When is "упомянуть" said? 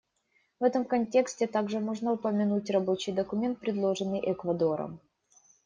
2.13-2.71